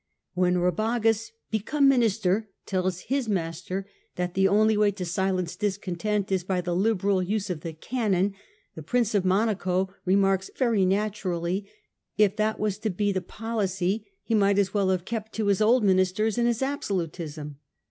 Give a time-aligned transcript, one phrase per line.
[0.33, 3.85] When Rabagas, become minister, tells bis master
[4.17, 8.33] tbat tbe only way to silence discontent is by tbe liberal use of tbe cannon,
[8.75, 11.69] tbe Prince of Monaco remarks very naturally
[12.17, 15.45] tbat if tbat was to be tbe policy, be might as well bave kept to
[15.45, 17.57] bis old ministers and bis absolutism.